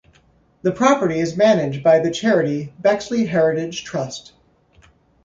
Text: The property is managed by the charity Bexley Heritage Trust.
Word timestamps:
The 0.63 0.71
property 0.71 1.19
is 1.19 1.37
managed 1.37 1.83
by 1.83 1.99
the 1.99 2.09
charity 2.09 2.73
Bexley 2.79 3.27
Heritage 3.27 3.83
Trust. 3.83 4.33